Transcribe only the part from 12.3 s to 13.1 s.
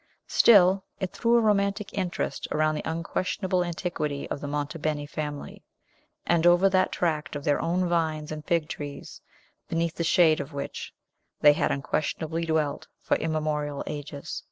dwelt